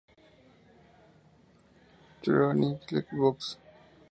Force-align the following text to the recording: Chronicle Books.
Chronicle 2.23 3.03
Books. 3.13 3.57